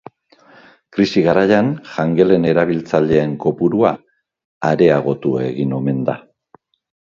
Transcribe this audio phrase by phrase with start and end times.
[0.95, 3.93] Krisi garaian jangelen erabiltzaileen kopurua
[4.71, 6.19] areagotu egin omen da.